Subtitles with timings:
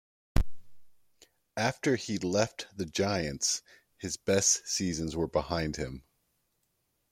[1.55, 3.61] After he left the Giants,
[3.99, 6.05] his best seasons were behind him.